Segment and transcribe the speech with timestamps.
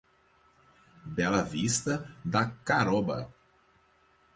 [1.19, 3.31] Bela Vista da Caroba